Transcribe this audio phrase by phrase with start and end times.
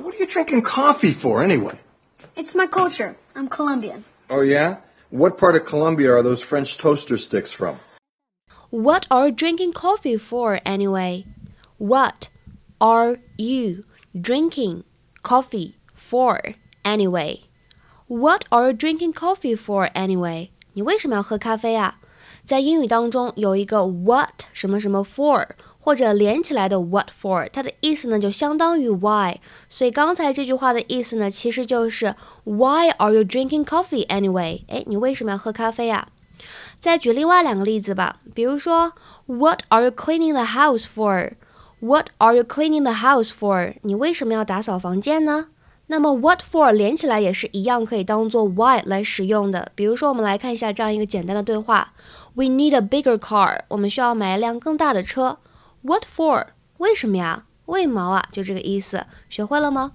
[0.00, 1.78] What are you drinking coffee for anyway?
[2.36, 3.16] It's my culture.
[3.34, 4.04] I'm Colombian.
[4.28, 4.76] Oh, yeah?
[5.10, 7.78] What part of Colombia are those French toaster sticks from?
[8.70, 11.24] What are you drinking coffee for anyway?
[11.78, 12.28] What
[12.80, 13.84] are you
[14.20, 14.84] drinking
[15.22, 16.40] coffee for
[16.84, 17.40] anyway?
[18.08, 20.50] What are you drinking coffee for anyway?
[20.74, 21.98] 你为什么要喝咖啡啊？
[22.44, 25.46] 在英语当中有一个 what 什么什么 for
[25.81, 29.39] 或者连起来的 what for，它的意思呢就相当于 why。
[29.67, 34.61] 所以刚才这句话的意思呢，其实就是 Why are you drinking coffee anyway？
[34.67, 36.07] 哎，你为什么要喝咖啡啊？
[36.79, 38.93] 再举另外两个例子吧，比如说
[39.25, 43.73] What are you cleaning the house for？What are you cleaning the house for？
[43.81, 45.47] 你为什么要打扫房间呢？
[45.87, 49.71] 那么 what for 连起来也是一样，可以当做 why 来使用的。
[49.75, 51.91] 比如说，我们来看一下这样一个简单的对话
[52.33, 53.59] ：We need a bigger car。
[53.67, 55.37] 我们需要买一辆更大的车。
[55.83, 56.47] What for？
[56.77, 57.45] 为什么呀？
[57.65, 58.29] 为毛啊？
[58.31, 59.05] 就这个意思。
[59.29, 59.93] 学会了吗？